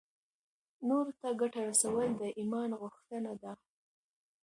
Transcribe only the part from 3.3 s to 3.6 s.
ده.